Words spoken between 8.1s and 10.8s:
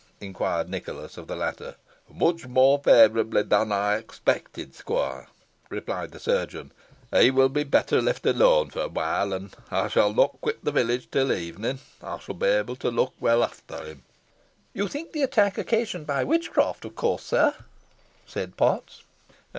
alone for awhile, and, as I shall not quit the